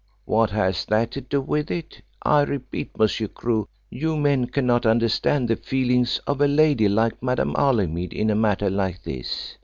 What 0.25 0.49
has 0.49 0.85
that 0.85 1.11
to 1.11 1.21
do 1.21 1.39
with 1.41 1.69
it? 1.69 2.01
I 2.23 2.41
repeat: 2.41 2.97
Monsieur 2.97 3.27
Crewe, 3.27 3.67
you 3.91 4.17
men 4.17 4.47
cannot 4.47 4.83
understand 4.83 5.47
the 5.47 5.55
feelings 5.55 6.17
of 6.25 6.41
a 6.41 6.47
lady 6.47 6.89
like 6.89 7.21
Madame 7.21 7.53
Holymead 7.53 8.11
in 8.11 8.31
a 8.31 8.35
matter 8.35 8.71
like 8.71 9.03
this. 9.03 9.57